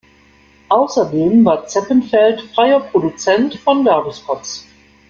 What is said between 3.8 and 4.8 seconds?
Werbespots.